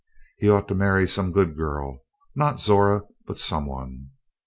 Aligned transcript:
He 0.39 0.49
ought 0.49 0.67
to 0.69 0.73
marry 0.73 1.07
some 1.07 1.31
good 1.31 1.55
girl 1.55 1.99
not 2.33 2.59
Zora, 2.59 3.03
but 3.27 3.37
some 3.37 3.67
one. 3.67 4.09